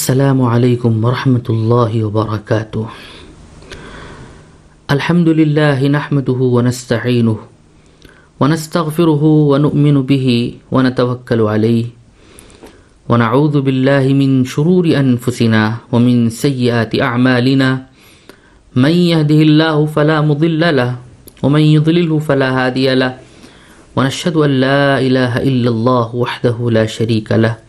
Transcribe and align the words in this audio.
السلام 0.00 0.40
عليكم 0.40 1.04
ورحمة 1.04 1.44
الله 1.44 1.92
وبركاته. 2.08 2.84
الحمد 4.96 5.28
لله 5.28 5.76
نحمده 5.76 6.40
ونستعينه 6.40 7.38
ونستغفره 8.40 9.22
ونؤمن 9.52 9.96
به 10.08 10.26
ونتوكل 10.72 11.40
عليه 11.52 11.86
ونعوذ 13.12 13.54
بالله 13.60 14.04
من 14.16 14.48
شرور 14.48 14.88
أنفسنا 14.88 15.92
ومن 15.92 16.32
سيئات 16.32 16.96
أعمالنا. 16.96 17.68
من 18.80 18.94
يهده 19.12 19.40
الله 19.44 19.76
فلا 19.84 20.24
مضل 20.24 20.62
له 20.80 20.96
ومن 21.44 21.60
يضلله 21.76 22.18
فلا 22.24 22.48
هادي 22.56 22.88
له. 22.96 23.20
ونشهد 23.92 24.36
أن 24.48 24.52
لا 24.64 24.96
إله 24.96 25.44
إلا 25.44 25.70
الله 25.70 26.08
وحده 26.16 26.56
لا 26.56 26.88
شريك 26.88 27.36
له. 27.36 27.68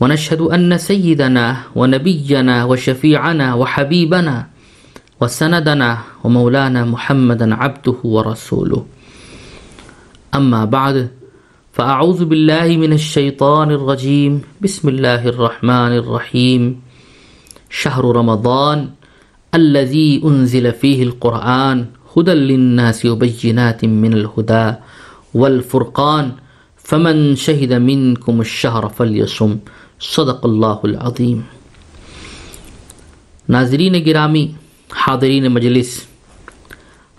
ونشهد 0.00 0.40
أن 0.40 0.78
سيدنا 0.78 1.56
ونبينا 1.74 2.64
وشفيعنا 2.64 3.54
وحبيبنا 3.54 4.46
وسندنا 5.20 5.98
ومولانا 6.24 6.84
محمدا 6.84 7.54
عبده 7.54 7.96
ورسوله. 8.04 8.86
أما 10.34 10.64
بعد، 10.64 11.08
فأعوذ 11.72 12.24
بالله 12.24 12.66
من 12.76 12.92
الشيطان 12.92 13.70
الرجيم. 13.70 14.32
بسم 14.60 14.88
الله 14.88 15.28
الرحمن 15.28 15.92
الرحيم. 16.04 16.62
شهر 17.70 18.04
رمضان 18.16 18.88
الذي 19.54 20.20
أنزل 20.24 20.72
فيه 20.72 21.02
القرآن 21.02 21.86
هدى 22.16 22.32
للناس 22.32 23.06
وبينات 23.06 23.84
من 23.84 24.12
الهدى 24.12 24.66
والفرقان. 25.34 26.26
فمن 26.76 27.36
شهد 27.36 27.72
منكم 27.72 28.40
الشهر 28.40 28.88
فليصم. 28.88 29.56
صدق 30.00 30.44
اللہ 30.44 30.76
العظیم۔ 30.82 31.40
ناظرین 33.48 34.04
گرامی، 34.06 34.52
حاضرین 34.92 35.46
مجلس، 35.46 36.00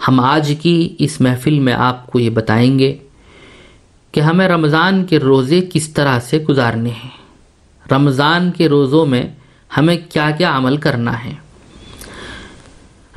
ہم 0.07 0.19
آج 0.19 0.53
کی 0.61 0.95
اس 0.99 1.21
محفل 1.21 1.59
میں 1.59 1.73
آپ 1.73 2.07
کو 2.07 2.19
یہ 2.19 2.29
بتائیں 2.29 2.79
گے 2.79 2.97
کہ 4.11 4.19
ہمیں 4.19 4.47
رمضان 4.47 5.05
کے 5.05 5.19
روزے 5.19 5.61
کس 5.73 5.89
طرح 5.89 6.19
سے 6.19 6.37
گزارنے 6.37 6.89
ہیں۔ 6.89 7.09
رمضان 7.91 8.51
کے 8.51 8.69
روزوں 8.69 9.05
میں 9.05 9.23
ہمیں 9.77 9.97
کیا 10.09 10.31
کیا 10.31 10.57
عمل 10.57 10.77
کرنا 10.77 11.25
ہے۔ 11.25 11.33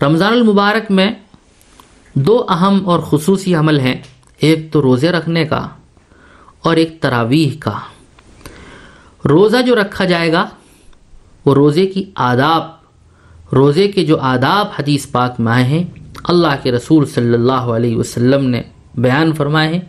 رمضان 0.03 0.33
المبارک 0.33 0.91
میں 0.91 1.11
دو 2.15 2.47
اہم 2.49 2.89
اور 2.89 3.01
خصوصی 3.01 3.55
عمل 3.55 3.81
ہیں، 3.81 4.03
ایک 4.39 4.73
تو 4.73 4.83
روزے 4.83 5.11
رکھنے 5.13 5.45
کا 5.45 5.69
اور 6.63 6.77
ایک 6.77 7.01
تراویح 7.01 7.51
کا۔ 7.61 7.79
روزہ 9.29 9.57
جو 9.67 9.77
رکھا 9.77 10.05
جائے 10.05 10.33
گا، 10.33 10.49
وہ 11.47 11.55
روزے 11.55 11.87
کی 11.87 12.05
آداب، 12.15 12.63
روزے 13.55 13.89
کے 13.89 14.05
جو 14.05 14.19
آداب 14.21 14.67
حدیث 14.79 15.11
پاک 15.11 15.41
میں 15.41 15.53
آئے 15.53 15.65
ہیں، 15.65 15.85
اللہ 16.25 16.55
کے 16.63 16.73
رسول 16.73 17.07
صلی 17.07 17.35
اللہ 17.35 17.53
علیہ 17.53 17.97
وسلم 17.97 18.49
نے 18.49 18.63
بیان 18.95 19.33
فرمائے 19.33 19.73
ہیں، 19.73 19.81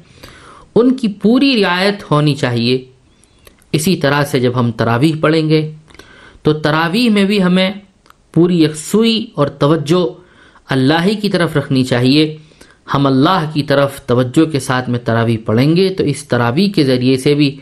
ان 0.75 0.95
کی 0.95 1.07
پوری 1.07 1.63
رعایت 1.63 2.11
ہونی 2.11 2.35
چاہیے۔ 2.35 2.85
اسی 3.71 3.95
طرح 3.95 4.23
سے 4.23 4.39
جب 4.39 4.51
ہم 4.59 4.71
تراویح 4.71 5.13
پڑھیں 5.19 5.49
گے، 5.49 5.75
تو 6.43 6.53
تراویح 6.53 7.09
میں 7.09 7.23
بھی 7.23 7.43
ہمیں 7.43 7.71
پوری 8.33 8.63
یکسوئی 8.63 9.27
اور 9.35 9.47
توجہ 9.47 10.07
اللہ 10.69 11.03
ہی 11.05 11.15
کی 11.15 11.29
طرف 11.29 11.57
رکھنی 11.57 11.83
چاہیے۔ 11.83 12.37
ہم 12.93 13.05
اللہ 13.07 13.45
کی 13.53 13.63
طرف 13.63 14.01
توجہ 14.01 14.45
کے 14.45 14.59
ساتھ 14.59 14.89
میں 14.89 14.99
تراویح 14.99 15.37
پڑھیں 15.45 15.75
گے، 15.75 15.89
تو 15.89 16.03
اس 16.03 16.27
تراویح 16.27 16.69
کے 16.75 16.83
ذریعے 16.83 17.17
سے 17.17 17.35
بھی 17.35 17.57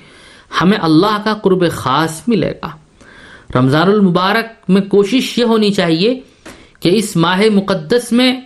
ہمیں 0.62 0.78
اللہ 0.82 1.22
کا 1.24 1.34
قرب 1.34 1.72
خاص 1.72 2.22
ملے 2.28 2.52
گا۔ 2.52 2.70
رمضان 3.56 3.90
المبارک 3.90 4.70
میں 4.70 4.82
کوشش 4.82 5.38
یہ 5.38 5.44
ہونی 5.44 5.72
چاہیے 5.72 6.20
کہ 6.80 6.90
اس 6.94 7.16
ماہ 7.16 7.42
مقدس 7.54 8.12
میں 8.12 8.42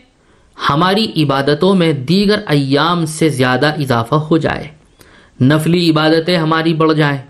ہماری 0.70 1.24
عبادتوں 1.24 1.76
میں 1.76 1.94
دیگر 1.94 2.40
ایام 2.48 3.06
سے 3.06 3.30
زیادہ 3.30 3.66
اضافہ 3.66 4.16
ہو 4.16 4.38
جائے۔ 4.38 4.68
نفلی 5.42 5.90
عبادتیں 5.90 6.38
ہماری 6.38 6.74
بڑھ 6.74 6.94
جائیں۔ 6.94 7.22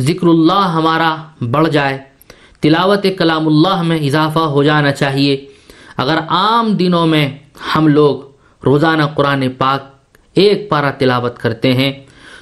ذکر 0.00 0.26
اللہ 0.26 0.68
ہمارا 0.74 1.16
بڑھ 1.50 1.68
جائے۔ 1.68 1.98
تلاوت 2.60 3.06
کلام 3.18 3.46
اللہ 3.46 3.82
میں 3.82 3.98
اضافہ 3.98 4.38
ہو 4.38 4.62
جانا 4.62 4.92
چاہیے۔ 4.92 5.46
اگر 5.96 6.18
عام 6.28 6.72
دنوں 6.72 7.06
میں 7.06 7.38
ہم 7.76 7.88
لوگ 7.88 8.20
روزانہ 8.64 9.02
قرآن 9.02 9.48
پاک 9.58 9.94
ایک 10.34 10.68
پارا 10.68 10.90
تلاوت 10.90 11.38
کرتے 11.38 11.72
ہیں 11.72 11.92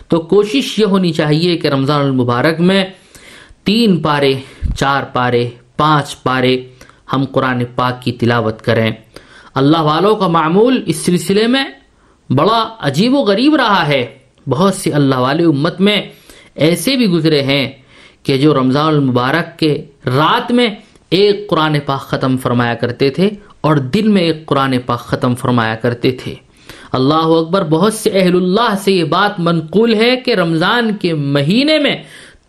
تو 0.09 0.21
کوشش 0.21 0.79
یہ 0.79 0.85
ہونی 0.85 1.13
چاہیے 1.13 1.57
کہ 1.57 1.69
رمضان 1.69 2.01
المبارک 2.01 2.61
میں 2.61 2.85
تین 3.65 4.03
پارے، 4.03 4.33
چار 4.77 5.03
پارے، 5.03 5.51
پانچ 5.77 6.23
پارے 6.23 6.65
ہم 7.13 7.25
قرآن 7.25 7.63
پاک 7.75 8.03
کی 8.03 8.13
تلاوت 8.13 8.63
کریں۔ 8.63 8.91
اللہ 9.55 9.79
والوں 9.79 10.17
کا 10.17 10.29
معمول 10.29 10.83
اس 10.87 10.97
سلسلے 10.97 11.47
میں 11.47 11.65
بڑا 12.31 12.77
عجیب 12.81 13.15
و 13.15 13.19
غریب 13.19 13.57
رہا 13.57 13.89
ہے۔ 13.89 14.19
بہت 14.49 14.75
سے 14.75 14.91
اللہ 14.91 15.15
والے 15.15 15.45
امت 15.45 15.81
میں 15.81 16.03
ایسے 16.55 16.97
بھی 16.97 17.07
گزرے 17.07 17.43
ہیں 17.43 17.73
کہ 18.23 18.39
جو 18.39 18.55
رمضان 18.55 18.87
المبارک 18.87 19.59
کے 19.59 19.85
رات 20.07 20.53
میں 20.53 20.69
ایک 21.11 21.51
قرآن 21.51 21.77
پاک 21.87 22.01
ختم 22.01 22.37
فرمایا 22.37 22.75
کرتے 22.75 23.11
تھے 23.11 23.31
اور 23.61 23.77
دن 23.77 24.15
میں 24.15 24.23
ایک 24.23 24.47
قرآن 24.47 24.75
پاک 24.87 25.01
ختم 25.01 25.35
فرمایا 25.35 25.75
کرتے 25.75 26.11
تھے۔ 26.11 26.35
اللہ 26.93 27.15
اکبر، 27.15 27.65
بہت 27.65 27.95
سے 27.95 28.11
اہل 28.11 28.37
اللہ 28.37 28.75
سے 28.79 28.93
یہ 28.93 29.05
بات 29.05 29.41
منقول 29.41 29.95
ہے 29.95 30.17
کہ 30.17 30.35
رمضان 30.35 30.97
کے 30.97 31.15
مہینے 31.15 31.79
میں 31.79 32.03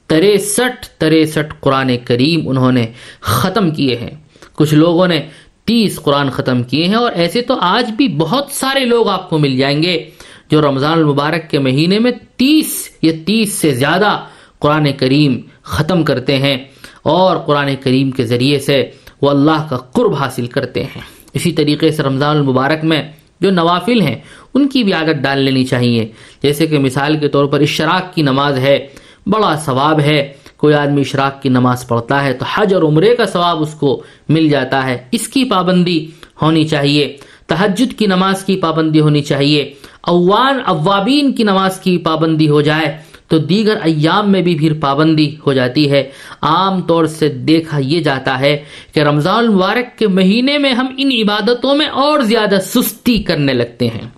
تریسٹھ 0.07 0.87
تریسٹھ 0.97 1.53
قرآن 1.59 1.97
کریم 2.05 2.49
انہوں 2.49 2.71
نے 2.71 2.87
ختم 3.19 3.71
کیے 3.71 3.95
ہیں۔ 3.95 4.11
کچھ 4.55 4.73
لوگوں 4.73 5.07
نے 5.07 5.21
تیس 5.65 5.99
قرآن 5.99 6.29
ختم 6.29 6.63
کیے 6.63 6.85
ہیں 6.85 6.95
اور 6.95 7.11
ایسے 7.11 7.41
تو 7.41 7.55
آج 7.61 7.91
بھی 7.91 8.07
بہت 8.07 8.47
سارے 8.51 8.85
لوگ 8.85 9.07
آپ 9.07 9.29
کو 9.29 9.37
مل 9.37 9.57
جائیں 9.57 9.83
گے 9.83 10.09
جو 10.51 10.61
رمضان 10.61 10.97
المبارک 10.97 11.49
کے 11.49 11.59
مہینے 11.59 11.99
میں 11.99 12.11
تیس 12.37 12.89
یا 13.01 13.11
تیس 13.25 13.53
سے 13.53 13.73
زیادہ 13.73 14.19
قرآن 14.59 14.87
کریم 14.97 15.39
ختم 15.63 16.03
کرتے 16.03 16.37
ہیں 16.37 16.57
اور 17.03 17.37
قرآن 17.37 17.75
کریم 17.81 18.11
کے 18.11 18.25
ذریعے 18.25 18.59
سے 18.59 18.91
وہ 19.21 19.29
اللہ 19.29 19.67
کا 19.69 19.77
قرب 19.77 20.13
حاصل 20.13 20.47
کرتے 20.47 20.83
ہیں۔ 20.83 21.01
اسی 21.33 21.51
طریقے 21.51 21.91
سے 21.91 22.03
رمضان 22.03 22.37
المبارک 22.37 22.85
میں 22.85 23.11
جو 23.41 23.51
نوافل 23.51 24.01
ہیں، 24.01 24.15
ان 24.53 24.67
کی 24.67 24.83
بھی 24.83 24.93
عادت 24.93 25.23
ڈال 25.23 25.39
لینی 25.39 25.63
چاہیے۔ 25.63 26.11
جیسے 26.43 26.67
کہ 26.67 26.79
مثال 26.79 27.17
کے 27.17 27.27
طور 27.27 27.45
پر 27.45 27.59
اشراق 27.59 28.15
کی 28.15 28.21
نماز 28.21 28.57
ہے، 28.57 28.87
بڑا 29.27 29.55
ثواب 29.57 29.99
ہے۔ 29.99 30.33
کوئی 30.57 30.73
آدمی 30.73 31.01
اشراق 31.01 31.41
کی 31.41 31.49
نماز 31.49 31.87
پڑھتا 31.87 32.25
ہے 32.25 32.33
تو 32.33 32.45
حج 32.53 32.73
اور 32.73 32.83
عمرے 32.83 33.15
کا 33.15 33.25
ثواب 33.25 33.61
اس 33.61 33.73
کو 33.73 34.03
مل 34.29 34.49
جاتا 34.49 34.85
ہے۔ 34.85 34.97
اس 35.11 35.27
کی 35.27 35.43
پابندی 35.43 36.07
ہونی 36.41 36.67
چاہیے۔ 36.67 37.17
تحجد 37.47 37.99
کی 37.99 38.05
نماز 38.05 38.45
کی 38.45 38.57
پابندی 38.57 38.99
ہونی 38.99 39.21
چاہیے۔ 39.21 39.73
اوان، 40.01 40.59
اوابین 40.65 41.33
کی 41.33 41.43
نماز 41.43 41.79
کی 41.79 41.97
پابندی 41.97 42.49
ہو 42.49 42.61
جائے۔ 42.61 42.97
تو 43.29 43.37
دیگر 43.37 43.77
ایام 43.83 44.31
میں 44.31 44.41
بھی 44.41 44.57
پھر 44.57 44.73
پابندی 44.81 45.35
ہو 45.45 45.53
جاتی 45.53 45.91
ہے۔ 45.91 46.09
عام 46.41 46.81
طور 46.81 47.05
سے 47.05 47.29
دیکھا 47.29 47.77
یہ 47.79 47.99
جاتا 47.99 48.39
ہے 48.39 48.63
کہ 48.93 48.99
رمضان 48.99 49.37
المبارک 49.37 49.99
کے 49.99 50.07
مہینے 50.07 50.57
میں 50.57 50.73
ہم 50.73 50.85
ان 50.97 51.11
عبادتوں 51.11 51.75
میں 51.75 51.85
اور 51.85 52.19
زیادہ 52.19 52.55
سستی 52.63 53.23
کرنے 53.23 53.53
لگتے 53.53 53.87
ہیں۔ 53.87 54.09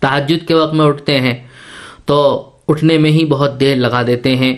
تحجد 0.00 0.48
کے 0.48 0.54
وقت 0.54 0.74
میں 0.74 0.84
اٹھتے 0.84 1.20
ہیں 1.20 1.34
تو 2.06 2.48
اٹھنے 2.68 2.98
میں 2.98 3.10
ہی 3.10 3.24
بہت 3.24 3.60
دیر 3.60 3.76
لگا 3.76 4.06
دیتے 4.06 4.36
ہیں۔ 4.36 4.56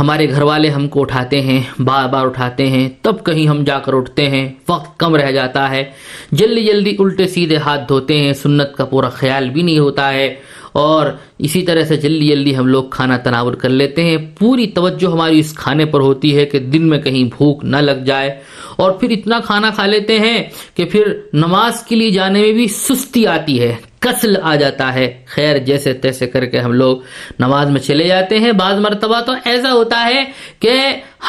ہمارے 0.00 0.30
گھر 0.30 0.42
والے 0.42 0.68
ہم 0.68 0.88
کو 0.88 1.00
اٹھاتے 1.00 1.40
ہیں، 1.40 1.62
بار 1.78 2.08
بار 2.08 2.26
اٹھاتے 2.26 2.66
ہیں۔ 2.66 2.88
تب 3.02 3.26
کہیں 3.26 3.48
ہم 3.48 3.64
جا 3.64 3.78
کر 3.78 3.94
اٹھتے 3.94 4.28
ہیں، 4.28 4.48
وقت 4.68 4.98
کم 4.98 5.16
رہ 5.16 5.30
جاتا 5.30 5.70
ہے۔ 5.70 5.84
جلدی 6.32 6.64
جلدی 6.64 6.96
الٹے 6.98 7.28
سیدھے 7.28 7.56
ہاتھ 7.56 7.88
دھوتے 7.88 8.18
ہیں، 8.18 8.32
سنت 8.32 8.74
کا 8.76 8.84
پورا 8.84 9.08
خیال 9.08 9.50
بھی 9.50 9.62
نہیں 9.62 9.78
ہوتا 9.78 10.12
ہے۔ 10.12 10.34
اور 10.76 11.06
اسی 11.38 11.62
طرح 11.62 11.84
سے 11.84 11.96
جلدی 11.96 12.28
جلدی 12.28 12.56
ہم 12.56 12.66
لوگ 12.66 12.84
کھانا 12.84 13.16
تناور 13.16 13.52
کر 13.52 13.68
لیتے 13.68 14.04
ہیں۔ 14.04 14.16
پوری 14.38 14.66
توجہ 14.66 15.12
ہماری 15.12 15.38
اس 15.38 15.54
کھانے 15.54 15.84
پر 15.84 16.00
ہوتی 16.00 16.36
ہے 16.36 16.46
کہ 16.46 16.58
دن 16.58 16.88
میں 16.88 16.98
کہیں 16.98 17.24
بھوک 17.24 17.64
نہ 17.64 17.76
لگ 17.76 18.04
جائے۔ 18.06 18.40
اور 18.76 18.90
پھر 18.90 19.10
اتنا 19.10 19.40
کھانا 19.40 19.70
کھا 19.70 19.86
لیتے 19.86 20.18
ہیں 20.18 20.44
کہ 20.74 20.84
پھر 20.84 21.20
نماز 21.32 21.82
کے 21.82 21.96
لیے 21.96 22.10
جانے 22.10 22.40
میں 22.40 22.52
بھی 22.52 22.68
سستی 22.68 23.26
آتی 23.26 23.60
ہے 23.60 23.74
کسل 23.98 24.34
آ 24.42 24.56
جاتا 24.56 24.94
ہے۔ 24.94 25.22
خیر، 25.26 25.58
جیسے 25.58 25.92
تیسے 25.92 26.26
کر 26.26 26.46
کے 26.46 26.58
ہم 26.58 26.72
لوگ 26.72 26.98
نماز 27.38 27.70
میں 27.70 27.80
چلے 27.80 28.08
جاتے 28.08 28.38
ہیں۔ 28.38 28.52
بعض 28.52 28.78
مرتبہ 28.78 29.20
تو 29.20 29.32
ایسا 29.44 29.72
ہوتا 29.72 30.10
ہے 30.14 30.24
کہ 30.60 30.72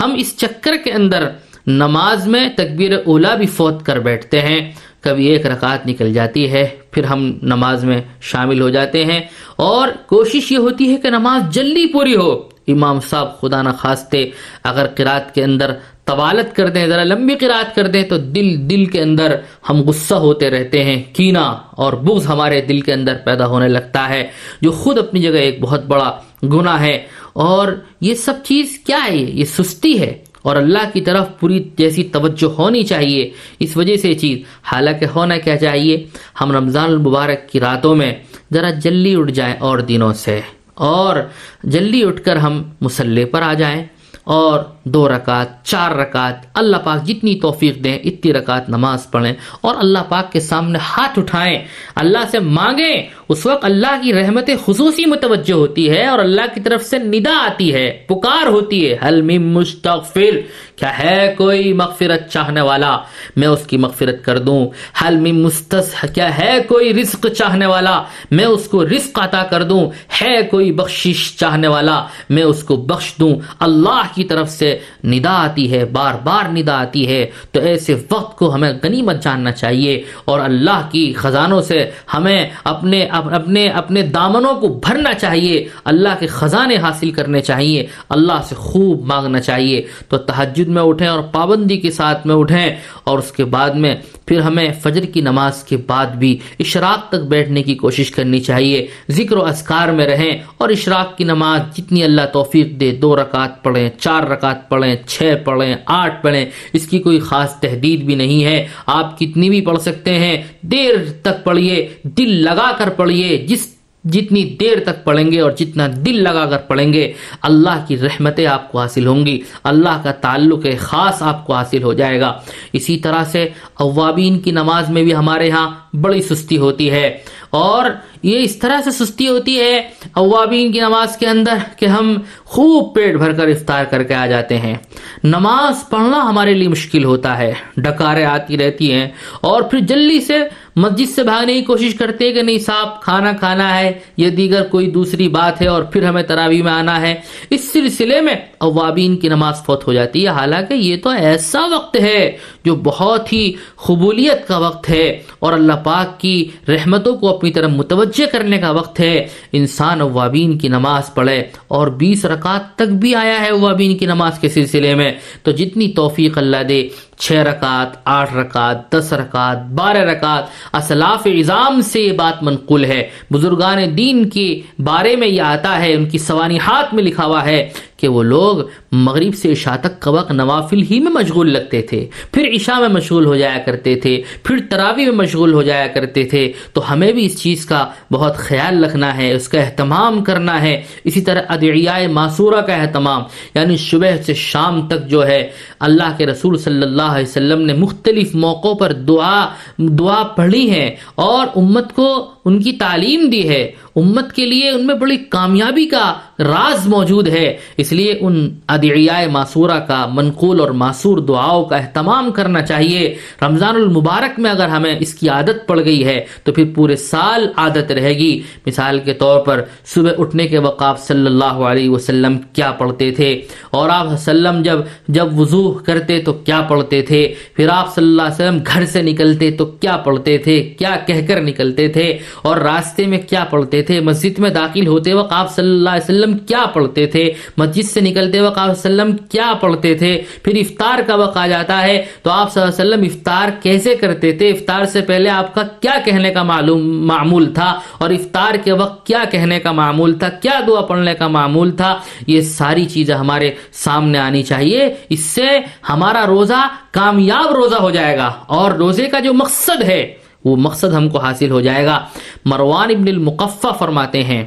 ہم 0.02 0.14
اس 0.18 0.38
چکر 0.38 0.76
کے 0.84 0.92
اندر 0.92 1.30
نماز 1.68 2.28
میں 2.28 2.50
تکبیر 2.56 2.92
اولا 3.06 3.36
بھی 3.36 3.46
فوت 3.46 3.86
کر 3.86 4.00
بیٹھتے 4.00 4.42
ہیں۔ 4.42 4.72
کبھی 5.02 5.26
ایک 5.26 5.46
رکعت 5.46 5.88
نکل 5.88 6.14
جاتی 6.14 6.52
ہے، 6.52 6.70
پھر 6.92 7.04
ہم 7.04 7.38
نماز 7.42 7.84
میں 7.84 8.02
شامل 8.22 8.62
ہو 8.62 8.70
جاتے 8.70 9.06
ہیں۔ 9.06 9.20
اور 9.56 9.88
کوشش 10.06 10.52
یہ 10.52 10.58
ہوتی 10.58 10.92
ہے 10.92 10.98
کہ 10.98 11.10
نماز 11.10 11.54
جلدی 11.54 11.86
پوری 11.88 12.16
ہو۔ 12.16 12.50
امام 12.68 13.00
صاحب 13.00 13.42
خدا 13.42 13.62
نہ 13.62 13.70
خواستے 13.80 14.30
اگر 14.64 14.86
قرات 14.96 15.36
کے 15.36 15.44
اندر 15.44 15.72
طوالت 16.06 16.56
کر 16.56 16.70
دیں، 16.70 16.88
ذرا 16.88 17.04
لمبی 17.04 17.36
قرات 17.36 17.76
کر 17.76 17.88
دیں، 17.88 18.04
تو 18.04 18.18
دل 18.18 18.70
دل 18.70 18.86
کے 18.86 19.02
اندر 19.02 19.36
ہم 19.70 19.82
غصہ 19.82 20.16
ہوتے 20.16 20.50
رہتے 20.50 20.84
ہیں۔ 20.84 21.04
کینا 21.14 21.58
اور 21.72 21.94
بغض 21.94 22.28
ہمارے 22.28 22.62
دل 22.62 22.82
کے 22.82 22.94
اندر 22.94 23.16
پیدا 23.26 23.48
ہونے 23.48 23.68
لگتا 23.68 24.10
ہے، 24.10 24.28
جو 24.62 24.72
خود 24.72 24.98
اپنی 24.98 25.20
جگہ 25.20 25.38
ایک 25.38 25.62
بہت 25.62 25.86
بڑا 25.86 26.18
گناہ 26.44 26.82
ہے۔ 26.82 27.06
اور 27.34 27.68
یہ 28.02 28.14
سب 28.14 28.34
چیز 28.44 28.80
کیا 28.88 29.00
ہے؟ 29.10 29.18
یہ 29.18 29.46
سستی 29.46 30.02
ہے۔ 30.02 30.27
اور 30.48 30.56
اللہ 30.56 30.90
کی 30.94 31.02
طرف 31.02 31.28
پوری 31.40 31.70
جیسی 31.78 32.04
توجہ 32.04 32.62
ہونی 32.62 32.84
چاہیے۔ 32.84 33.30
اس 33.60 33.78
وجہ 33.78 33.98
سے 33.98 34.14
چیز 34.14 34.40
حالانکہ 34.64 35.06
ہونا 35.16 35.38
کیا 35.38 35.58
چاہیے؟ 35.58 36.08
ہم 36.42 36.52
رمضان 36.52 36.90
المبارک 36.90 37.50
کی 37.50 37.60
راتوں 37.60 37.96
میں 37.96 38.14
ذرا 38.54 38.70
جلدی 38.70 39.16
اٹھ 39.16 39.32
جائیں 39.32 39.56
اور 39.60 39.78
دنوں 39.78 40.14
سے۔ 40.14 40.42
اور 40.74 41.16
جلدی 41.64 42.04
اٹھ 42.04 42.22
کر 42.24 42.36
ہم 42.36 42.64
مسلح 42.82 43.22
پر 43.32 43.42
آ 43.42 43.54
جائیں 43.54 43.86
اور 44.24 44.60
دو 44.84 45.10
رکعت، 45.10 45.66
چار 45.66 45.92
رکعت۔ 45.92 46.36
اللہ 46.54 46.78
پاک 46.84 47.08
جتنی 47.08 47.36
توفیق 47.36 47.84
دیں، 47.84 48.00
اتنی 48.00 48.34
رکعت 48.34 48.70
نماز 48.70 49.12
پڑھیں 49.12 49.34
اور 49.62 49.76
اللہ 49.78 50.00
پاک 50.10 50.32
کے 50.32 50.40
سامنے 50.40 50.80
ہاتھ 50.80 51.20
اٹھائیں۔ 51.20 51.60
اللہ 51.96 52.18
سے 52.32 52.40
مانگیں 52.40 53.08
اس 53.30 53.46
وقت 53.46 53.66
اللہ 53.66 54.02
کی 54.04 54.14
رحمت 54.14 54.50
خصوصی 54.66 55.06
متوجہ 55.06 55.54
ہوتی 55.54 55.90
ہے 55.90 56.06
اور 56.06 56.20
اللہ 56.20 56.42
کی 56.54 56.62
طرف 56.62 56.84
سے 56.84 56.98
ندا 56.98 57.46
آتی 57.46 57.74
ہے، 57.74 58.04
پکار 58.08 58.48
ہوتی 58.48 58.92
ہے۔ 58.92 58.98
حل 59.08 59.22
مستغفر، 59.38 60.40
کیا 60.76 61.00
ہے 61.00 61.36
کوئی 61.38 61.74
مغفرت 61.74 62.30
چاہنے 62.30 62.62
والا؟ 62.62 62.98
میں 63.36 63.48
اس 63.48 63.68
کی 63.68 63.78
مغفرت 63.78 64.26
کر 64.26 64.40
دوں۔ 64.40 64.70
حل 65.04 65.32
مستس، 65.32 66.06
کیا 66.16 66.38
ہے 66.38 66.60
کوئی 66.68 67.02
رزق 67.02 67.28
چاہنے 67.38 67.66
والا؟ 67.66 68.04
میں 68.32 68.46
اس 68.46 68.66
کو 68.66 68.86
رزق 68.86 69.20
عطا 69.20 69.44
کر 69.44 69.64
دوں۔ 69.64 69.90
ہے 70.22 70.42
کوئی 70.42 70.72
بخشش 70.72 71.36
چاہنے 71.38 71.68
والا؟ 71.68 72.06
میں 72.30 72.44
اس 72.44 72.64
کو 72.64 72.76
بخش 72.76 73.14
دوں۔ 73.20 73.36
اللہ 73.60 74.02
کی 74.16 74.24
طرف 74.24 74.50
سے 74.50 74.78
ندا 75.04 75.32
آتی 75.32 75.72
ہے، 75.72 75.86
بار 75.86 76.14
بار 76.24 76.50
ندا 76.50 76.82
آتی 76.82 77.08
ہے۔ 77.08 77.26
تو 77.52 77.60
ایسے 77.60 77.96
وقت 78.12 78.38
کو 78.38 78.54
ہمیں 78.54 78.74
غنیمت 78.84 79.24
جاننا 79.24 79.52
چاہیے 79.52 80.04
اور 80.26 80.40
اللہ 80.40 80.90
کی 80.92 81.14
خزانوں 81.14 81.62
سے 81.62 81.90
ہمیں 82.14 82.50
اپنے 82.64 83.08
اپنے 83.26 83.68
اپنے 83.68 84.02
دامنوں 84.02 84.54
کو 84.54 84.68
بھرنا 84.68 85.14
چاہیے، 85.14 85.68
اللہ 85.86 86.10
کے 86.20 86.28
خزانے 86.28 86.76
حاصل 86.76 87.12
کرنے 87.12 87.42
چاہیے، 87.42 87.86
اللہ 88.10 88.42
سے 88.50 88.56
خوب 88.56 89.06
مانگنا 89.06 89.40
چاہیے۔ 89.40 89.82
تو 90.10 90.18
تحجد 90.18 90.68
میں 90.68 90.82
اٹھیں 90.82 91.08
اور 91.08 91.24
پابندی 91.24 91.78
کے 91.78 91.92
ساتھ 91.92 92.28
میں 92.28 92.36
اٹھیں 92.36 92.76
اور 93.04 93.20
اس 93.20 93.32
کے 93.32 93.46
بعد 93.46 93.70
میں 93.70 93.96
پھر 94.26 94.40
ہمیں 94.40 94.74
فجر 94.84 95.06
کی 95.06 95.22
نماز 95.22 95.64
کے 95.64 95.78
بعد 95.78 96.06
بھی 96.06 96.38
اشراق 96.60 97.10
تک 97.10 97.16
بیٹھنے 97.16 97.64
کی 97.64 97.76
کوشش 97.76 98.12
کرنی 98.12 98.40
چاہیے۔ 98.40 98.88
ذکر 99.10 99.38
و 99.38 99.46
اسکار 99.46 99.88
میں 99.88 100.08
رہیں 100.08 100.38
اور 100.58 100.70
اشراق 100.70 101.18
کی 101.18 101.24
نماز 101.24 101.78
جتنی 101.78 102.04
اللہ 102.04 102.22
توفیق 102.34 102.80
دے، 102.80 102.92
دو 102.92 103.16
رکعت 103.16 103.64
پڑھیں، 103.64 103.90
چار 104.00 104.24
رکعت 104.24 104.70
پڑھیں، 104.70 104.96
چھ 105.08 105.36
پڑھیں، 105.44 105.76
آٹھ 105.86 106.24
پڑھیں، 106.24 106.46
اس 106.74 106.88
کی 106.88 107.00
کوئی 107.00 107.20
خاص 107.20 107.60
تحدید 107.60 108.04
بھی 108.04 108.16
نہیں 108.16 108.44
ہے۔ 108.46 108.68
آپ 108.86 109.20
کتنی 109.20 109.50
بھی 109.50 109.62
پڑھ 109.62 109.80
سکتے 109.80 110.20
ہیں، 110.20 110.44
دیر 110.62 110.94
تک 111.22 111.44
پڑھیے، 111.44 111.88
دل 112.04 112.30
لگا 112.30 112.72
کر 112.78 112.90
پڑھیے، 113.08 113.46
جس، 113.48 113.68
جتنی 114.04 114.58
دیر 114.60 114.80
تک 114.86 115.04
پڑھیں 115.04 115.32
گے 115.32 115.40
اور 115.40 115.52
جتنا 115.52 115.88
دل 116.06 116.24
لگا 116.24 116.46
کر 116.46 116.58
پڑھیں 116.58 116.94
گے، 116.94 117.14
اللہ 117.42 117.86
کی 117.88 117.98
رحمتیں 117.98 118.46
آپ 118.48 118.72
کو 118.72 118.80
حاصل 118.80 119.08
ہوں 119.08 119.26
گی، 119.26 119.42
اللہ 119.64 120.02
کا 120.04 120.12
تعلق 120.12 120.66
خاص 120.80 121.22
آپ 121.22 121.48
کو 121.48 121.54
حاصل 121.54 121.84
ہو 121.84 121.94
جائے 121.94 122.20
گا۔ 122.20 122.34
اسی 122.74 122.98
طرح 122.98 123.24
سے 123.24 123.48
اوابین 123.80 124.40
کی 124.40 124.52
نماز 124.52 124.90
میں 124.90 125.04
بھی 125.04 125.16
ہمارے 125.16 125.50
ہاں 125.50 125.70
بڑی 125.94 126.22
سستی 126.22 126.58
ہوتی 126.58 126.92
ہے۔ 126.92 127.18
اور 127.50 127.86
یہ 128.24 128.40
اس 128.40 128.56
طرح 128.56 128.82
سے 128.82 129.06
سستی 129.06 129.28
ہوتی 129.28 129.60
ہے 129.60 129.90
اوابین 130.14 130.72
کی 130.72 130.80
نماز 130.80 131.18
کے 131.18 131.28
اندر 131.28 131.54
کہ 131.78 131.86
ہم 131.86 132.18
خوب 132.46 132.96
پیٹ 132.96 133.16
بھر 133.16 133.34
کر 133.34 133.48
افطار 133.48 133.86
کر 133.86 134.04
کے 134.04 134.14
آ 134.14 134.26
جاتے 134.28 134.58
ہیں۔ 134.58 134.76
نماز 135.24 135.90
پڑھنا 135.90 136.18
ہمارے 136.22 136.54
لیے 136.54 136.68
مشکل 136.68 137.04
ہوتا 137.04 137.38
ہے۔ 137.38 137.54
ڈکاریں 137.78 138.26
آتی 138.26 138.58
رہتی 138.58 138.92
ہیں 138.92 139.10
اور 139.42 139.62
پھر 139.62 139.80
جلدی 139.80 140.22
سے 140.22 140.40
مسجد 140.76 141.16
سے 141.16 141.24
بھاگنے 141.24 141.54
کی 141.54 141.62
کوشش 141.62 141.96
کرتے 141.96 142.32
کہ 142.32 142.42
نہیں 142.42 142.58
صاحب، 142.58 143.02
کھانا 143.02 143.32
کھانا 143.32 143.80
ہے، 143.80 143.92
یہ 144.18 144.30
دیگر 144.30 144.64
کوئی 144.64 144.92
دوسری 144.92 145.30
بات 145.30 145.62
ہے 145.62 145.68
اور 145.68 145.84
پھر 145.84 146.04
ہمیں 146.04 146.24
تراوی 146.24 146.62
میں 146.62 146.72
آنا 146.72 147.02
ہے۔ 147.02 147.16
اس 147.50 147.74
سلسلے 147.74 148.22
میں 148.22 148.36
اوابین 148.60 149.18
کی 149.18 149.30
نماز 149.30 149.66
فوت 149.66 149.88
ہو 149.88 149.94
جاتی 149.94 150.24
ہے۔ 150.24 150.28
حالانکہ 150.28 150.74
یہ 150.74 150.96
تو 151.04 151.10
ایسا 151.10 151.66
وقت 151.66 151.98
ہے 152.02 152.38
جو 152.66 152.76
بہت 152.76 153.34
ہی 153.34 153.54
قبولیت 153.86 154.48
کا 154.48 154.58
وقت 154.58 154.90
ہے 154.90 155.22
اور 155.40 155.54
اللہ 155.54 155.74
پاک 155.84 156.20
کی 156.20 156.52
رحمتوں 156.68 157.16
کو 157.16 157.38
اپنی 157.38 157.52
طرف 157.52 157.70
متوجہ 157.70 158.26
کرنے 158.32 158.58
کا 158.58 158.72
وقت 158.72 159.00
ہے۔ 159.00 159.28
انسان 159.52 160.02
اوابین 160.02 160.58
کی 160.58 160.68
نماز 160.68 161.14
پڑھے 161.14 161.44
اور 161.68 161.88
بیس 161.88 162.26
رکعت 162.26 162.76
تک 162.76 162.94
بھی 162.94 163.16
آیا 163.16 163.42
ہے 163.42 163.50
اوابین 163.50 163.98
کی 163.98 164.06
نماز 164.06 164.40
کے 164.40 164.50
سلسلے 164.50 164.96
میں۔ 164.96 165.12
تو 165.44 165.52
جتنی 165.52 165.92
توفیق 165.92 166.38
اللہ 166.38 166.64
دے، 166.70 166.88
چھ 167.18 167.32
رکعت 167.32 167.88
آٹھ 168.06 168.34
رکعت 168.36 168.92
دس 168.92 169.14
رکعت 169.14 169.58
بارہ 169.72 169.98
رکعت 169.98 170.76
اسلاف 170.76 171.28
اظام 171.40 171.82
سے 171.82 172.02
یہ 172.02 172.12
بات 172.12 172.44
منقول 172.44 172.86
ہے۔ 172.86 173.10
بزرگان 173.32 173.98
دین 173.98 174.30
کے 174.30 174.62
بارے 174.80 175.16
میں 175.16 175.28
یہ 175.28 175.42
آتا 175.42 175.82
ہے، 175.82 175.94
ان 175.94 176.10
کی 176.10 176.18
سوانحات 176.18 176.94
میں 176.94 177.04
لکھا 177.04 177.26
ہوا 177.26 177.46
ہے 177.46 177.70
کہ 177.98 178.08
وہ 178.08 178.24
لوگ 178.24 178.47
لوگ 178.48 178.68
مغرب 178.92 179.36
سے 179.36 179.52
عشاء 179.52 179.76
تک 179.76 180.00
کا 180.00 180.12
وقت 180.12 180.32
نوافل 180.32 180.82
ہی 180.82 181.00
میں 181.00 181.12
مشغول 181.12 181.54
لگتے 181.54 181.82
تھے۔ 181.82 182.08
پھر 182.32 182.48
عشاء 182.56 182.80
میں 182.80 182.90
مشغول 182.90 183.26
ہو 183.26 183.36
جایا 183.36 183.58
کرتے 183.58 183.96
تھے، 183.96 184.22
پھر 184.44 184.58
تراوی 184.70 185.06
میں 185.06 185.14
مشغول 185.14 185.54
ہو 185.54 185.62
جایا 185.62 185.88
کرتے 185.88 186.24
تھے۔ 186.24 186.52
تو 186.74 186.94
ہمیں 186.94 187.12
بھی 187.12 187.26
اس 187.26 187.42
چیز 187.42 187.66
کا 187.66 187.88
بہت 188.12 188.36
خیال 188.36 188.84
رکھنا 188.84 189.18
ہے، 189.18 189.34
اس 189.34 189.50
کا 189.50 189.62
اہتمام 189.62 190.24
کرنا 190.24 190.62
ہے۔ 190.62 190.82
اسی 191.04 191.22
طرح 191.22 191.42
ادعیائے 191.48 192.08
معصورہ 192.08 192.62
کا 192.62 192.74
اہتمام 192.74 193.22
یعنی 193.56 193.78
صبح 193.78 194.22
سے 194.26 194.34
شام 194.34 194.88
تک 194.88 195.08
جو 195.08 195.28
ہے، 195.28 195.50
اللہ 195.80 196.16
کے 196.18 196.26
رسول 196.26 196.58
صلی 196.58 196.82
اللہ 196.82 197.02
علیہ 197.02 197.28
وسلم 197.28 197.62
نے 197.62 197.74
مختلف 197.74 198.36
موقعوں 198.36 198.76
پر 198.76 198.94
دعا 198.94 199.46
دعا 199.78 200.24
پڑھی 200.24 200.72
ہے 200.72 200.96
اور 201.16 201.48
امت 201.56 201.96
کو 201.96 202.32
ان 202.46 202.62
کی 202.62 202.72
تعلیم 202.72 203.30
دی 203.30 203.50
ہے۔ 203.50 203.72
امت 203.96 204.34
کے 204.34 204.46
لیے 204.46 204.70
ان 204.70 204.88
میں 204.88 204.96
بڑی 204.96 205.18
کامیابی 205.18 205.86
کا 205.86 206.14
راز 206.40 206.88
موجود 206.88 207.28
ہے۔ 207.28 207.58
اس 207.78 207.92
لیے 207.92 208.18
ان 208.22 208.37
ادعیائے 208.68 209.28
معصورہ 209.28 209.80
کا، 209.80 210.06
منقول 210.14 210.60
اور 210.60 210.70
معصور 210.70 211.18
دعاؤں 211.18 211.66
کا 211.66 211.76
اہتمام 211.76 212.32
کرنا 212.32 212.62
چاہیے۔ 212.62 213.16
رمضان 213.42 213.76
المبارک 213.76 214.40
میں 214.40 214.52
اگر 214.52 214.68
ہمیں 214.68 214.96
اس 215.00 215.14
کی 215.14 215.30
عادت 215.30 215.68
پڑ 215.68 215.86
گئی 215.86 216.06
ہے، 216.06 216.26
تو 216.44 216.52
پھر 216.52 216.64
پورے 216.76 216.96
سال 216.96 217.48
عادت 217.56 217.92
رہے 217.92 218.14
گی۔ 218.18 218.42
مثال 218.66 219.00
کے 219.00 219.14
طور 219.14 219.40
پر، 219.40 219.64
صبح 219.86 220.12
اٹھنے 220.18 220.48
کے 220.48 220.58
وقت 220.58 220.82
آپ 220.82 221.00
صلی 221.00 221.26
اللہ 221.26 221.46
علیہ 221.46 221.90
وسلم 221.90 222.38
کیا 222.54 222.72
پڑھتے 222.72 223.12
تھے؟ 223.12 223.42
اور 223.72 223.90
آپ 223.90 224.14
وسلم 224.14 224.62
جب 224.62 224.80
جب 225.08 225.40
وضو 225.40 225.72
کرتے 225.72 226.20
تو 226.20 226.34
کیا 226.34 226.62
پڑھتے 226.62 227.02
تھے؟ 227.02 227.34
پھر 227.56 227.70
آپ 227.70 227.96
صلی 227.96 228.04
اللہ 228.04 228.22
علیہ 228.22 228.34
وسلم 228.34 228.60
گھر 228.74 228.86
سے 228.86 229.02
نکلتے 229.02 229.52
تو 229.52 229.66
کیا 229.66 229.98
پڑھتے 229.98 230.38
تھے؟ 230.38 230.74
کیا 230.78 230.96
کہہ 231.06 231.28
کر 231.28 231.42
نکلتے 231.42 231.88
تھے؟ 231.88 232.18
اور 232.42 232.58
راستے 232.58 233.06
میں 233.06 233.18
کیا 233.30 233.44
پڑھتے 233.44 233.82
تھے؟ 233.82 234.00
مسجد 234.00 234.40
میں 234.40 234.50
داخل 234.50 234.88
ہوتے 234.88 235.14
وقت 235.14 235.32
آپ 235.32 235.56
صلی 235.56 235.70
اللہ 235.70 235.90
علیہ 235.90 236.04
وسلم 236.04 236.38
کیا 236.38 236.66
پڑھتے 236.74 237.06
تھے؟ 237.06 237.32
مسجد 237.58 237.84
سے 237.84 238.00
نکل 238.02 238.27
نکلتے 238.28 238.42
وقت 238.42 238.58
آپ 238.58 238.70
وسلم 238.70 239.18
کیا 239.18 239.54
پڑھتے 239.62 239.94
تھے؟ 239.94 240.22
پھر 240.44 240.56
افطار 240.56 241.02
کا 241.08 241.16
وقت 241.16 241.38
آ 241.38 241.48
جاتا 241.48 241.82
ہے 241.82 242.06
تو 242.24 242.30
آپ 242.30 242.54
صلی 242.54 242.64
اللہ 242.64 242.82
علیہ 242.82 242.92
وسلم 242.92 243.04
افطار 243.04 243.50
کیسے 243.64 243.96
کرتے 243.96 244.32
تھے؟ 244.32 244.50
افطار 244.50 244.86
سے 244.86 245.02
پہلے 245.02 245.30
آپ 245.30 245.56
کا 245.56 245.64
کیا 245.64 245.98
کہنے 246.06 246.32
کا 246.32 246.44
معلوم 246.44 247.08
معمول 247.08 247.54
تھا؟ 247.54 247.80
اور 247.98 248.10
افطار 248.10 248.54
کے 248.64 248.72
وقت 248.72 249.08
کیا 249.08 249.24
کہنے 249.32 249.60
کا 249.60 249.72
معمول 249.72 250.20
تھا؟ 250.20 250.30
کیا 250.30 250.60
دعا 250.68 250.82
پڑھنے 250.82 251.14
کا 251.14 251.28
معمول 251.28 251.72
تھا؟ 251.72 252.00
یہ 252.28 252.42
ساری 252.42 252.86
چیزیں 252.86 253.16
ہمارے 253.16 253.52
سامنے 253.72 254.20
آنی 254.20 254.44
چاہیے۔ 254.44 254.96
اس 255.10 255.20
سے 255.20 255.48
ہمارا 255.90 256.26
روزہ 256.28 256.68
کامیاب 256.92 257.54
روزہ 257.54 257.76
ہو 257.76 257.90
جائے 257.90 258.18
گا 258.18 258.32
اور 258.48 258.72
روزے 258.72 259.06
کا 259.06 259.20
جو 259.20 259.34
مقصد 259.34 259.84
ہے، 259.84 260.14
وہ 260.46 260.56
مقصد 260.56 260.94
ہم 260.94 261.10
کو 261.10 261.20
حاصل 261.20 261.52
ہو 261.52 261.62
جائے 261.62 261.86
گا۔ 261.86 262.06
مروان 262.46 262.90
ابن 262.90 263.08
المقفہ 263.08 263.68
فرماتے 263.80 264.24
ہیں 264.24 264.46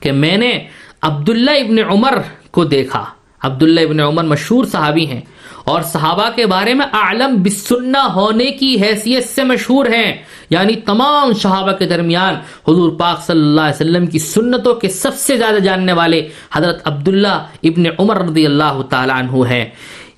کہ 0.00 0.12
میں 0.12 0.36
نے 0.36 0.58
عبداللہ 1.02 1.50
ابن 1.50 1.78
عمر 1.78 2.18
کو 2.50 2.64
دیکھا۔ 2.64 3.04
عبداللہ 3.42 3.80
ابن 3.80 4.00
عمر 4.00 4.24
مشہور 4.24 4.64
صحابی 4.64 5.06
ہیں 5.06 5.20
اور 5.64 5.82
صحابہ 5.82 6.30
کے 6.34 6.46
بارے 6.46 6.74
میں 6.74 6.86
عالم 6.92 7.42
بسنہ 7.42 7.98
ہونے 7.98 8.44
کی 8.44 8.82
حیثیت 8.82 9.28
سے 9.28 9.44
مشہور 9.44 9.86
ہیں۔ 9.86 10.16
یعنی 10.50 10.74
تمام 10.74 11.32
صحابہ 11.32 11.72
کے 11.72 11.86
درمیان 11.86 12.34
حضور 12.68 12.92
پاک 12.92 13.24
صلی 13.26 13.40
اللہ 13.40 13.60
علیہ 13.60 13.74
وسلم 13.74 14.06
کی 14.06 14.18
سنتوں 14.18 14.74
کے 14.74 14.88
سب 14.88 15.14
سے 15.14 15.36
زیادہ 15.36 15.58
جاننے 15.58 15.92
والے 15.92 16.28
حضرت 16.52 16.80
عبداللہ 16.84 17.44
ابن 17.62 17.82
عمر 17.98 18.16
رضی 18.16 18.46
اللہ 18.46 18.82
تعالیٰ 18.90 19.16
عنہ 19.16 19.48
ہیں۔ 19.48 19.64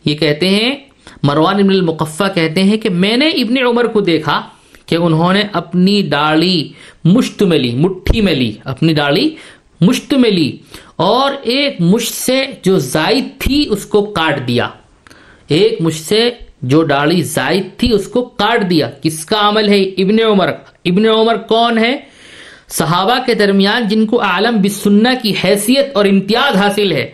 یہ 0.05 0.17
کہتے 0.17 0.49
ہیں، 0.49 0.75
مروان 1.23 1.55
ابن 1.55 1.71
المقفہ 1.71 2.25
کہتے 2.35 2.63
ہیں 2.63 2.77
کہ 2.77 2.91
میں 2.91 3.17
نے 3.17 3.29
ابن 3.29 3.55
عمر 3.67 3.85
کو 3.85 4.01
دیکھا 4.01 4.43
کہ 4.87 4.97
انہوں 4.97 5.33
نے 5.33 5.43
اپنی 5.53 6.03
ڈاڑی 6.03 6.73
مشت 7.05 7.43
میں 7.43 7.59
لی، 7.59 7.75
مٹھی 7.75 8.21
میں 8.21 8.35
لی، 8.35 8.53
اپنی 8.65 8.95
ڈاڑی 8.95 9.35
مشت 9.83 10.15
میں 10.15 10.31
لی 10.31 10.57
اور 10.97 11.31
ایک 11.43 11.77
مشت 11.81 12.15
سے 12.15 12.45
جو 12.63 12.79
زائد 12.79 13.25
تھی 13.39 13.67
اس 13.71 13.87
کو 13.87 14.05
کاٹ 14.05 14.49
دیا۔ 14.49 14.69
ایک 15.49 15.81
مشت 15.81 16.09
سے 16.09 16.31
جو 16.63 16.83
ڈاڑی 16.83 17.23
زائد 17.23 17.67
تھی 17.77 17.93
اس 17.93 18.09
کو 18.09 18.25
کاٹ 18.25 18.71
دیا۔ 18.71 18.91
کس 19.03 19.25
کا 19.25 19.49
عمل 19.49 19.69
ہے؟ 19.69 19.83
ابن 19.83 20.17
عمر۔ 20.27 20.49
ابن 20.85 21.07
عمر 21.07 21.37
کون 21.37 21.79
ہے؟ 21.79 21.97
صحابہ 22.69 23.19
کے 23.27 23.35
درمیان 23.35 23.89
جن 23.89 24.07
کو 24.07 24.23
عالم 24.23 24.61
بسنہ 24.63 25.09
کی 25.23 25.35
حیثیت 25.45 25.87
اور 25.95 26.05
امتیاز 26.05 26.57
حاصل 26.57 26.93
ہے۔ 26.93 27.11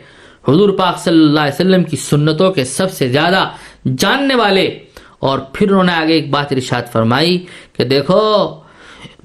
حضور 0.48 0.68
پاک 0.68 0.98
صلی 0.98 1.24
اللہ 1.24 1.40
علیہ 1.40 1.54
وسلم 1.54 1.84
کی 1.84 1.96
سنتوں 1.96 2.52
کے 2.52 2.64
سب 2.64 2.92
سے 2.92 3.08
زیادہ 3.08 3.48
جاننے 3.98 4.34
والے۔ 4.34 4.78
اور 5.18 5.38
پھر 5.38 5.70
انہوں 5.70 5.84
نے 5.84 5.92
آگے 5.92 6.12
ایک 6.12 6.30
بات 6.30 6.52
ارشاد 6.52 6.82
فرمائی 6.92 7.46
کہ 7.76 7.84
دیکھو 7.84 8.54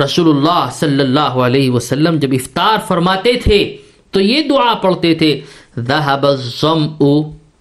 رسول 0.01 0.29
اللہ 0.29 0.69
صلی 0.73 0.99
اللہ 0.99 1.33
علیہ 1.47 1.71
وسلم 1.71 2.17
جب 2.21 2.31
افطار 2.33 2.77
فرماتے 2.87 3.33
تھے، 3.43 3.61
تو 4.11 4.19
یہ 4.21 4.47
دعا 4.49 4.73
پڑھتے 4.81 5.13
تھے، 5.15 5.31
ذہب 5.87 6.25
الظمء 6.25 7.01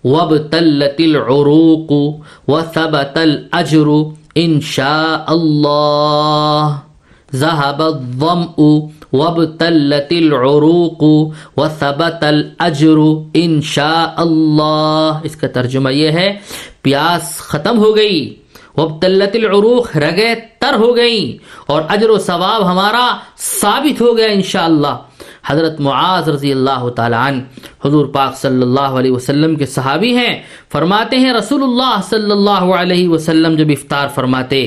وابتلت 0.04 1.00
العروق 1.00 1.92
وثبت 2.48 3.18
الأجر 3.18 3.88
إن 4.38 4.60
شاء 4.60 5.26
الله 5.28 6.78
ذهب 7.34 7.82
الظمأ 7.82 8.56
وابتلت 9.12 10.12
العروق 10.12 11.02
وثبت 11.56 12.24
الأجر 12.24 12.98
إن 13.36 13.60
شاء 13.70 14.14
الله 14.18 15.30
اس 15.30 15.36
کا 15.36 15.46
ترجمہ 15.54 15.92
یہ 15.92 16.10
ہے، 16.12 16.28
پیاس 16.82 17.36
ختم 17.48 17.78
ہو 17.78 17.94
گئی 17.96 18.18
وابتلت 18.76 19.34
العروق، 19.36 19.96
رگے 19.96 20.34
تر 20.60 20.74
ہو 20.78 20.94
گئی 20.96 21.36
اور 21.66 21.82
اجر 21.88 22.10
و 22.10 22.18
ثواب 22.18 22.70
ہمارا 22.70 23.06
ثابت 23.38 24.00
ہو 24.00 24.16
گیا 24.16 24.26
انشاءاللہ۔ 24.26 24.94
حضرت 25.46 25.80
معاذ 25.80 26.28
رضی 26.28 26.52
اللہ 26.52 26.88
تعالیٰ 26.96 27.26
عنہ، 27.28 27.40
حضور 27.84 28.06
پاک 28.06 28.36
صلی 28.36 28.62
اللہ 28.62 28.98
علیہ 28.98 29.12
وسلم 29.12 29.56
کے 29.56 29.66
صحابی 29.66 30.16
ہیں، 30.16 30.34
فرماتے 30.72 31.16
ہیں 31.18 31.32
رسول 31.32 31.62
اللہ 31.62 32.00
صلی 32.08 32.30
اللہ 32.30 32.64
علیہ 32.80 33.08
وسلم 33.08 33.56
جب 33.56 33.70
افطار 33.70 34.08
فرماتے 34.14 34.66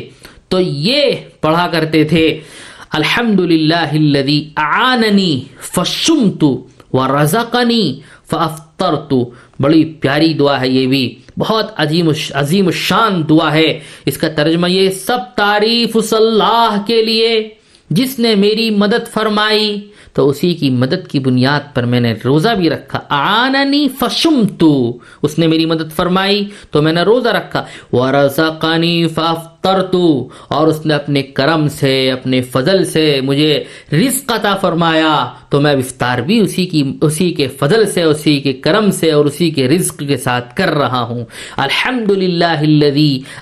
تو 0.49 0.59
یہ 0.59 1.15
پڑھا 1.41 1.67
کرتے 1.71 2.03
تھے 2.03 2.27
الحمد 2.91 3.39
للہ 3.39 4.59
آننی 4.59 5.33
فشمت 5.73 6.43
و 6.93 7.07
رزقنی 7.07 7.85
فافطرت 8.29 9.13
بڑی 9.59 9.83
پیاری 10.01 10.33
دعا 10.33 10.59
ہے 10.61 10.67
یہ 10.67 10.87
بھی۔ 10.87 11.03
بہت 11.39 11.71
عظیم 11.77 12.09
عظیم 12.33 12.71
شان 12.71 13.23
دعا 13.29 13.53
ہے۔ 13.53 13.79
اس 14.05 14.17
کا 14.17 14.27
ترجمہ 14.29 14.71
یہ 14.71 14.89
سب 14.89 15.17
تعریف 15.35 15.89
اس 15.93 16.13
اللہ 16.13 16.77
کے 16.87 17.01
لیے، 17.01 17.49
جس 17.89 18.19
نے 18.19 18.35
میری 18.35 18.69
مدد 18.69 19.13
فرمائی، 19.13 19.87
تو 20.13 20.29
اسی 20.29 20.53
کی 20.53 20.69
مدد 20.69 21.07
کی 21.07 21.19
بنیاد 21.19 21.75
پر 21.75 21.83
میں 21.83 21.99
نے 21.99 22.13
روزہ 22.25 22.49
بھی 22.49 22.69
رکھا۔ 22.69 22.99
آننی 23.09 23.87
فشم 23.99 24.43
تو 24.59 24.97
اس 25.21 25.39
نے 25.39 25.47
میری 25.47 25.65
مدد 25.65 25.95
فرمائی، 25.95 26.47
تو 26.71 26.81
میں 26.81 26.93
نے 26.93 27.01
روزہ 27.01 27.29
رکھا۔ 27.29 27.65
ورزقانی 29.65 29.81
فافطرتو 29.81 30.27
اور 30.47 30.67
اس 30.67 30.85
نے 30.85 30.93
اپنے 30.93 31.21
کرم 31.23 31.67
سے، 31.67 32.11
اپنے 32.11 32.41
فضل 32.41 32.85
سے 32.85 33.21
مجھے 33.23 33.63
رزق 33.93 34.31
عطا 34.31 34.55
فرمایا۔ 34.55 35.25
تو 35.49 35.61
میں 35.61 35.73
افطار 35.73 36.17
بھی 36.17 36.39
اسی 36.39 36.65
کی، 36.65 36.97
اسی 37.01 37.31
کے 37.31 37.47
فضل 37.47 37.85
سے، 37.85 38.03
اسی 38.03 38.39
کے 38.39 38.53
کرم 38.53 38.91
سے 38.91 39.11
اور 39.11 39.25
اسی 39.25 39.49
کے 39.49 39.67
رزق 39.67 39.99
کے 40.07 40.17
ساتھ 40.17 40.55
کر 40.55 40.69
رہا 40.69 41.01
ہوں۔ 41.01 41.25
الحمد 41.57 42.11
للہ 42.11 42.61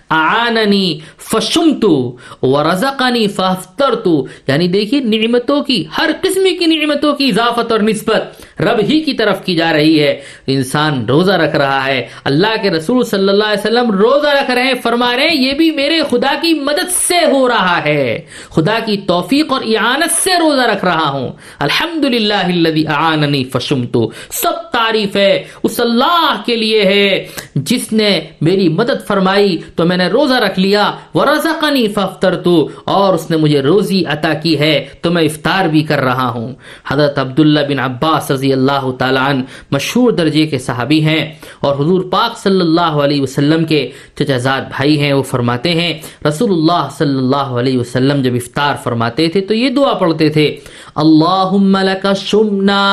آنانی 0.09 0.99
فشمتو 1.17 2.15
ورزقانی 2.41 3.27
فافطرتو 3.27 4.25
یعنی 4.47 4.67
دیکھیے، 4.67 4.99
نعمتوں 4.99 5.63
کی، 5.63 5.83
ہر 5.97 6.09
قسم 6.21 6.43
کی 6.59 6.65
نعمتوں 6.65 7.13
کی 7.13 7.25
اضافت 7.25 7.71
اور 7.71 7.79
نسبت۔ 7.79 8.21
رب 8.63 8.79
ہی 8.89 9.01
کی 9.01 9.13
طرف 9.13 9.45
کی 9.45 9.55
جا 9.55 9.73
رہی 9.73 10.03
ہے۔ 10.03 10.21
انسان 10.47 11.05
روزہ 11.05 11.31
رکھ 11.31 11.55
رہا 11.55 11.87
ہے۔ 11.87 12.07
اللہ 12.23 12.61
کے 12.61 12.69
رسول 12.69 13.03
صلی 13.03 13.29
اللہ 13.29 13.43
علیہ 13.43 13.59
وسلم 13.59 13.91
روزہ 13.91 14.27
رکھ 14.27 14.51
رہے 14.51 14.63
ہیں۔ 14.63 14.73
فرما 14.83 15.15
رہے 15.15 15.27
ہیں، 15.27 15.41
یہ 15.41 15.53
بھی 15.53 15.71
میرے 15.71 16.01
خدا 16.09 16.33
کی 16.41 16.53
مدد 16.53 16.91
سے 17.07 17.25
ہو 17.31 17.47
رہا 17.47 17.83
ہے۔ 17.83 18.19
خدا 18.49 18.79
کی 18.85 18.97
توفیق 18.97 19.51
اور 19.53 19.61
اعانت 19.61 20.11
سے 20.11 20.31
روزہ 20.33 20.61
رکھ 20.61 20.85
رہا 20.85 21.09
ہوں۔ 21.09 21.29
الحمد 21.59 22.05
للہ 22.05 22.89
اعاننی 22.89 23.43
فشمتو۔ 23.43 24.11
سب 24.29 24.51
تعریف 24.71 25.15
ہے، 25.15 25.43
اس 25.63 25.79
اللہ 25.79 26.41
کے 26.45 26.55
لیے 26.55 26.83
ہے۔ 26.83 27.27
جس 27.55 27.91
نے 27.93 28.09
میری 28.41 28.67
مدد 28.69 29.05
فرمائی 29.07 29.57
تو 29.75 29.85
میں 29.85 29.97
نے 29.97 30.07
روزہ 30.09 30.33
رکھ 30.43 30.59
لیا، 30.59 30.89
ورزقنی 31.15 31.87
ففتر 31.87 32.35
تو 32.43 32.55
اور 32.85 33.13
اس 33.13 33.29
نے 33.31 33.37
مجھے 33.37 33.61
روزی 33.61 34.03
عطا 34.13 34.33
کی 34.43 34.57
ہے، 34.59 34.73
تو 35.01 35.11
میں 35.11 35.23
افطار 35.23 35.67
بھی 35.69 35.83
کر 35.83 35.99
رہا 36.01 36.29
ہوں۔ 36.29 36.53
حضرت 36.87 37.19
عبداللہ 37.19 37.59
بن 37.69 37.79
عباس 37.79 38.31
رضی 38.31 38.51
اللہ 38.53 38.89
تعالیٰ 38.99 39.27
عنہ 39.29 39.41
مشہور 39.71 40.11
درجے 40.11 40.45
کے 40.47 40.59
صحابی 40.59 41.01
ہیں، 41.05 41.23
اور 41.61 41.75
حضور 41.75 42.01
پاک 42.11 42.37
صلی 42.37 42.61
اللہ 42.61 42.97
علیہ 43.03 43.21
وسلم 43.21 43.65
کے 43.65 43.81
چچازاد 44.15 44.61
بھائی 44.69 44.99
ہیں، 45.01 45.13
وہ 45.13 45.23
فرماتے 45.23 45.73
ہیں 45.75 45.93
رسول 46.27 46.51
اللہ 46.51 46.87
صلی 46.97 47.17
اللہ 47.17 47.53
علیہ 47.59 47.77
وسلم 47.79 48.21
جب 48.21 48.35
افطار 48.35 48.75
فرماتے 48.83 49.27
تھے 49.27 49.41
تو 49.41 49.53
یہ 49.53 49.69
دعا 49.69 49.93
پڑھتے 49.93 50.29
تھے، 50.29 50.47
اللہم 50.95 51.77
لکا 51.83 52.13
شمنا 52.25 52.83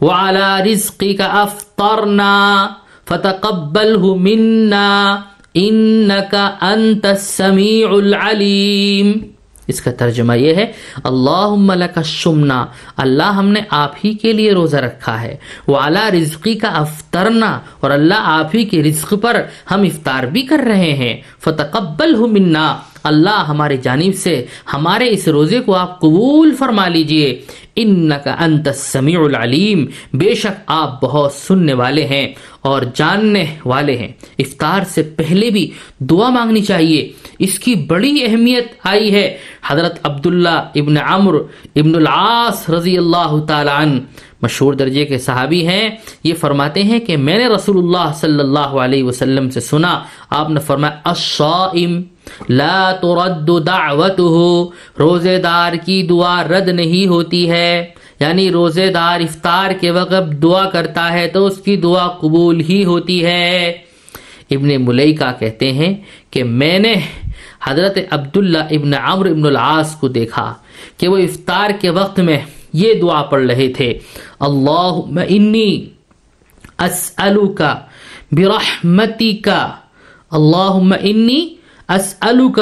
وعلا 0.00 0.58
رزقی 0.64 1.14
کا 1.16 1.26
افطرنا۔ 1.42 2.34
فتقبلہ 3.08 4.14
منا 4.16 5.20
انکا 5.54 6.50
انت 6.60 7.06
السمیع 7.06 7.88
العلیم۔ 7.88 9.12
اس 9.66 9.80
کا 9.80 9.90
ترجمہ 9.90 10.36
یہ 10.38 10.54
ہے 10.54 10.66
اللہ 11.04 11.84
کا 11.94 12.02
شمنا 12.02 12.64
اللہ 12.96 13.30
ہم 13.38 13.48
نے 13.48 13.60
آپ 13.70 13.94
ہی 14.04 14.12
کے 14.14 14.32
لیے 14.32 14.52
روزہ 14.52 14.76
رکھا 14.76 15.20
ہے۔ 15.22 15.36
وہ 15.66 15.76
اعلیٰ 15.76 16.10
رزقی 16.10 16.54
کا 16.54 16.68
افطرنا، 16.68 17.58
اور 17.80 17.90
اللہ 17.90 18.20
آپ 18.24 18.54
ہی 18.54 18.64
کے 18.64 18.82
رزق 18.82 19.14
پر 19.22 19.42
ہم 19.70 19.82
افطار 19.82 20.22
بھی 20.24 20.42
کر 20.42 20.60
رہے 20.66 20.92
ہیں۔ 20.92 21.16
فتقبل 21.44 22.14
منا، 22.14 22.78
اللہ 23.04 23.44
ہمارے 23.48 23.76
جانب 23.76 24.16
سے 24.16 24.44
ہمارے 24.74 25.10
اس 25.10 25.28
روزے 25.28 25.60
کو 25.60 25.74
آپ 25.74 26.00
قبول 26.00 26.54
فرما 26.54 26.88
لیجیے۔ 26.88 27.42
ان 27.80 28.12
کا 28.24 28.36
انت 28.38 28.68
سمیع 28.76 29.20
العلیم، 29.20 29.86
بے 30.12 30.34
شک 30.34 30.60
آپ 30.66 31.02
بہت 31.02 31.32
سننے 31.32 31.72
والے 31.72 32.06
ہیں 32.06 32.34
اور 32.60 32.82
جاننے 32.94 33.44
والے 33.64 33.96
ہیں۔ 33.96 34.08
افطار 34.38 34.80
سے 34.88 35.02
پہلے 35.02 35.50
بھی 35.50 35.70
دعا 35.98 36.30
مانگنی 36.30 36.62
چاہیے۔ 36.62 37.12
اس 37.38 37.58
کی 37.58 37.74
بڑی 37.74 38.24
اہمیت 38.26 38.66
آئی 38.84 39.14
ہے۔ 39.14 39.36
حضرت 39.66 39.98
عبداللہ 40.02 40.48
ابن 40.48 40.96
عمر 40.96 41.34
ابن 41.76 41.94
العاص 41.94 42.70
رضی 42.70 42.98
اللہ 42.98 43.44
تعالی 43.48 43.70
عنہ 43.74 44.00
مشہور 44.42 44.72
درجے 44.72 45.04
کے 45.04 45.18
صحابی 45.18 45.66
ہیں۔ 45.66 45.88
یہ 46.24 46.34
فرماتے 46.34 46.82
ہیں 46.82 46.98
کہ 46.98 47.16
میں 47.16 47.38
نے 47.38 47.46
رسول 47.46 47.78
اللہ 47.78 48.12
صلی 48.14 48.40
اللہ 48.40 48.58
علیہ 48.58 49.04
وسلم 49.04 49.50
سے 49.50 49.60
سنا، 49.60 50.02
آپ 50.30 50.50
نے 50.50 50.60
فرمایا 50.60 50.96
الصائم۔ 51.04 52.02
لا 52.48 52.92
ترد 52.92 53.66
دعوته 53.66 54.62
روزے 54.98 55.38
دار 55.38 55.72
کی 55.72 56.02
دعا 56.02 56.42
رد 56.42 56.68
نہیں 56.68 57.06
ہوتی 57.06 57.50
ہے۔ 57.50 57.86
یعنی 58.20 58.50
روزے 58.50 58.90
دار 58.90 59.20
افطار 59.20 59.70
کے 59.80 59.90
وقت 59.90 60.42
دعا 60.42 60.70
کرتا 60.70 61.12
ہے 61.12 61.28
تو 61.28 61.46
اس 61.46 61.58
کی 61.58 61.76
دعا 61.76 62.08
قبول 62.08 62.60
ہی 62.60 62.84
ہوتی 62.84 63.24
ہے۔ 63.24 63.72
ابن 64.50 64.84
ملیکہ 64.84 65.40
کہتے 65.40 65.72
ہیں 65.72 65.94
کہ 66.30 66.44
میں 66.44 66.78
نے 66.78 66.94
حضرت 67.64 67.98
عبداللہ 68.10 68.58
ابن 68.58 68.94
عمر 68.94 69.26
ابن 69.26 69.46
العاص 69.46 69.96
کو 69.96 70.08
دیکھا 70.08 70.54
کہ 70.96 71.08
وہ 71.08 71.18
افطار 71.18 71.70
کے 71.80 71.90
وقت 71.90 72.20
میں 72.20 72.38
یہ 72.72 72.94
دعا 72.94 73.22
پڑھ 73.22 73.46
رہے 73.46 73.68
تھے۔ 73.68 73.98
اللہ 74.40 75.20
انی 75.28 75.88
اسلوک 76.78 77.62
برحمتک 78.32 79.48
اللہم 80.30 80.92
انی 81.00 81.54
اسألوک 81.88 82.58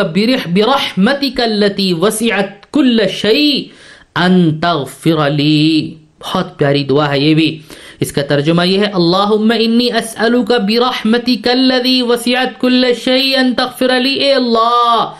برحمتک 0.55 1.41
اللتی 1.41 1.93
وسعت 1.93 2.73
کل 2.73 3.01
شیء 3.09 3.69
ان 4.17 4.61
تغفر 4.61 5.31
لی 5.31 5.95
بہت 6.21 6.59
پیاری 6.59 6.85
دعا 6.85 7.11
ہے 7.11 7.19
یہ 7.19 7.35
بھی۔ 7.35 7.59
اس 8.01 8.13
کا 8.13 8.23
ترجمہ 8.23 8.67
یہ 8.67 8.79
ہے، 8.79 8.91
اللہم 8.95 9.53
انی 9.59 9.93
اسألوک 9.93 10.53
برحمتک 10.69 11.49
اللذی 11.49 12.03
وسعت 12.03 12.61
کل 12.61 12.85
شیء 13.05 13.37
ان 13.39 13.55
تغفر 13.55 14.01
لی 14.01 14.15
اے 14.15 14.33
اللہ 14.33 15.13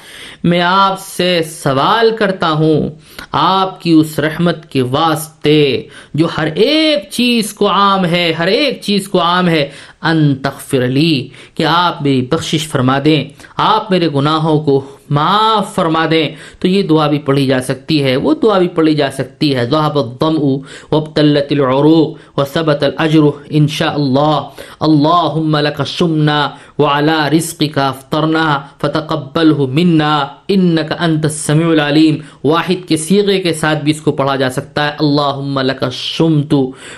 میں 0.45 0.61
آپ 0.61 1.01
سے 1.01 1.41
سوال 1.43 2.11
کرتا 2.19 2.51
ہوں۔ 2.51 2.91
آپ 3.33 3.81
کی 3.81 3.93
اس 3.93 4.19
رحمت 4.19 4.71
کے 4.71 4.83
واسطے 4.83 5.83
جو 6.15 6.27
ہر 6.39 6.47
ایک 6.47 7.11
چیز 7.11 7.55
کو 7.55 7.69
عام 7.69 8.05
ہے، 8.05 8.33
ہر 8.33 8.47
ایک 8.47 8.83
چیز 8.83 9.09
کو 9.09 9.21
عام 9.21 9.49
ہے، 9.49 9.69
ان 10.03 10.37
تغفر 10.37 10.87
لی 10.87 11.29
کہ 11.55 11.65
آپ 11.65 12.03
میری 12.03 12.23
بخشش 12.23 12.69
فرما 12.69 12.99
دیں۔ 13.05 13.25
آپ 13.57 13.91
میرے 13.91 14.09
گناہوں 14.15 14.61
کو 14.61 14.96
معاف 15.11 15.75
فرما 15.75 16.07
دیں۔ 16.11 16.29
تو 16.59 16.69
یہ 16.69 16.83
دعا 16.83 17.07
بھی 17.07 17.19
پڑھی 17.19 17.47
جا 17.47 17.61
سکتی 17.61 18.05
ہے۔ 18.05 18.17
وہ 18.17 18.35
دعا 18.43 18.59
بھی 18.59 18.69
پڑھی 18.69 18.95
جا 18.95 19.11
سکتی 19.11 19.57
ہے۔ 19.57 19.67
ذہب 19.67 19.99
الضمع 19.99 20.57
وابتلت 20.93 21.53
العروق 21.53 22.39
وثبت 22.39 22.83
الاجر 22.83 23.21
ان 23.49 23.69
شاء 23.69 23.95
اللہ 23.95 24.41
اللهم 24.81 25.57
لك 25.57 25.81
الشمنا 25.81 26.51
وعلى 26.79 27.37
رزقك 27.37 27.79
افطرنا 27.79 28.61
فتقبله 28.81 29.65
منا 29.69 30.27
انك 30.49 30.93
انت 30.99 31.25
السميع 31.25 31.67
العليم 31.67 32.17
واحد 32.45 32.89
کے 32.89 32.97
صیغے 32.97 33.43
کے 33.43 33.55
ساتھ 33.55 33.79
بھی 33.79 33.91
اس 33.91 34.01
کو 34.01 34.13
پڑھا 34.13 34.37
جا 34.37 34.51
سکتا 34.51 34.87
ہے۔ 34.87 34.93
اللهم 34.99 35.59
لك 35.59 35.83
الشمت 35.83 36.55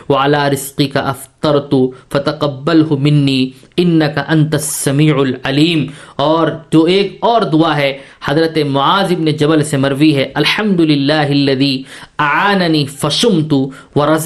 وعلى 0.08 0.38
رزقك 0.52 0.96
افطرت 1.42 1.74
فتقبله 2.12 2.94
مني 3.00 3.48
انك 3.76 4.18
انت 4.28 4.54
السميع 4.54 5.14
العليم۔ 5.18 5.86
اور 6.16 6.48
جو 6.72 6.84
ایک 6.84 7.16
اور 7.20 7.42
دعا 7.42 7.76
ہے، 7.76 7.98
حضرت 8.24 8.58
معاذ 8.58 9.12
ابن 9.12 9.24
جبل 9.24 9.62
سے 9.64 9.76
مروی 9.76 10.16
ہے 10.16 10.30
الحمد 10.34 10.80
للہ 10.80 11.82
آننی 12.18 12.86
فسم 12.86 13.48
تو 13.50 13.70
و 13.96 14.16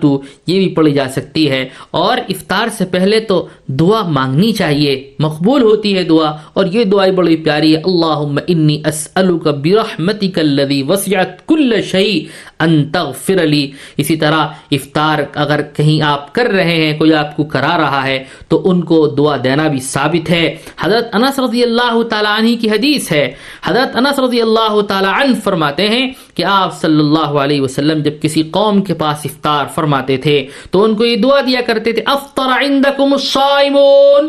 تو 0.00 0.22
یہ 0.46 0.58
بھی 0.58 0.74
پڑھی 0.74 0.92
جا 0.92 1.04
سکتی 1.08 1.50
ہے۔ 1.50 1.68
اور 1.90 2.18
افطار 2.28 2.68
سے 2.68 2.84
پہلے 2.84 3.20
تو 3.20 3.48
دعا 3.66 4.02
مانگنی 4.02 4.52
چاہیے، 4.52 5.10
مقبول 5.18 5.62
ہوتی 5.62 5.96
ہے 5.96 6.02
دعا۔ 6.02 6.36
اور 6.52 6.66
یہ 6.66 6.84
دعائیں 6.84 7.12
بڑی 7.12 7.36
پیاری 7.36 7.76
ہے 7.76 7.80
اللہ 7.84 8.40
انی 8.48 8.82
اسألک 8.86 9.48
برحمتک 9.48 10.38
الذی 10.38 10.82
وسعت 10.82 11.46
کل 11.46 11.82
شیء۔ 11.82 12.24
ان 12.64 12.84
تغفر 12.92 13.46
لی۔ 13.46 13.70
اسی 13.96 14.16
طرح 14.16 14.46
افطار 14.70 15.18
اگر 15.34 15.62
کہیں 15.62 16.02
آپ 16.02 16.34
کر 16.34 16.46
رہے 16.46 16.76
ہیں، 16.76 16.98
کوئی 16.98 17.14
آپ 17.14 17.36
کو 17.36 17.44
کرا 17.44 17.76
رہا 17.78 18.06
ہے، 18.06 18.24
تو 18.48 18.62
ان 18.70 18.82
کو 18.84 19.06
دعا 19.06 19.36
دینا 19.44 19.68
بھی 19.68 19.80
ثابت 19.80 20.30
ہے۔ 20.30 20.56
حضرت 20.78 21.08
انس 21.12 21.38
رضی 21.38 21.62
اللہ 21.62 22.02
تعالیٰ 22.10 22.38
عنہ 22.38 22.56
کی 22.60 22.70
حدیث 22.70 23.12
ہے۔ 23.12 23.32
حضرت 23.64 23.96
انس 23.96 24.18
رضی 24.18 24.40
اللہ 24.42 24.80
تعالیٰ 24.88 25.12
عنہ 25.14 25.34
فرماتے 25.44 25.88
ہیں 25.88 26.10
کہ 26.34 26.44
آپ 26.44 26.80
صلی 26.80 27.00
اللہ 27.00 27.38
علیہ 27.44 27.60
وسلم 27.60 28.02
جب 28.02 28.22
کسی 28.22 28.42
قوم 28.42 28.82
کے 28.82 28.94
پاس 28.94 29.18
افطار 29.24 29.66
فرماتے 29.74 30.16
تھے، 30.16 30.46
تو 30.70 30.84
ان 30.84 30.94
کو 30.94 31.04
یہ 31.04 31.16
دعا 31.16 31.40
دیا 31.46 31.60
کرتے 31.66 31.92
تھے، 31.92 32.02
افطر 32.06 32.64
عندکم 32.64 33.12
الصائمون 33.12 34.28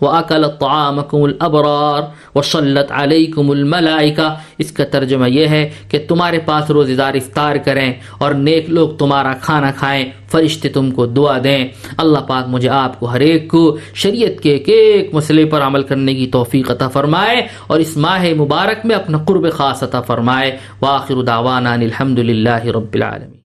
وَأَكَلَ 0.00 0.46
طَعَامَكُمُ 0.46 1.28
الْأَبْرَارِ 1.28 2.04
وَصَلَّتْ 2.38 2.92
عَلَيْكُمُ 2.92 3.54
الْمَلَائِكَ۔ 3.54 4.22
اس 4.58 4.72
کا 4.72 4.84
ترجمہ 4.84 5.30
یہ 5.30 5.48
ہے 5.48 5.70
کہ 5.88 5.98
تمہارے 6.08 6.38
پاس 6.38 6.70
روزدار 6.70 7.14
افطار 7.14 7.56
کریں 7.56 7.92
اور 8.18 8.34
نیک 8.34 8.70
لوگ 8.70 8.88
تمہارا 8.88 9.32
کھانا 9.40 9.70
کھائیں۔ 9.70 10.04
فرشتے 10.30 10.68
تم 10.68 10.90
کو 10.90 11.06
دعا 11.06 11.38
دیں۔ 11.44 11.68
اللہ 11.96 12.18
پاک 12.18 12.48
مجھے 12.48 12.68
آپ 12.68 13.00
کو 13.00 13.06
ہر 13.06 13.20
ایک 13.20 13.48
کو 13.48 13.78
شریعت 13.94 14.42
کے 14.42 14.50
ایک 14.50 14.68
ایک 14.68 15.14
مسئلے 15.14 15.44
پر 15.44 15.60
عمل 15.60 15.82
کرنے 15.82 16.14
کی 16.14 16.26
توفیق 16.26 16.70
عطا 16.70 16.88
فرمائے 16.88 17.46
اور 17.66 17.80
اس 17.80 17.96
ماہ 17.96 18.24
مبارک 18.38 18.86
میں 18.86 18.96
اپنا 18.96 19.18
قرب 19.18 19.52
خاص 19.52 19.82
عطا 19.82 20.00
فرمائے۔ 20.00 20.56
وآخر 20.82 21.22
دعوانا 21.22 21.72
الحمد 21.72 22.18
للہ 22.18 22.64
رب 22.64 22.94
العالمین 22.94 23.35